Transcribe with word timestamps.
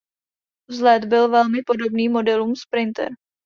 Vzhled 0.69 1.05
byl 1.05 1.29
velmi 1.29 1.57
podobný 1.65 2.09
modelům 2.09 2.53
Sprinter. 2.55 3.09